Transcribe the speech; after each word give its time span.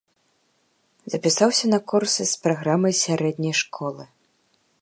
Запісаўся 1.15 1.65
на 1.73 1.79
курсы 1.93 2.21
з 2.31 2.35
праграмай 2.47 2.93
сярэдняй 3.03 3.55
школы. 3.63 4.03